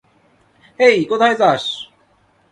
হেই, 0.79 0.97
কোথায় 1.05 1.35
যাস? 1.35 1.63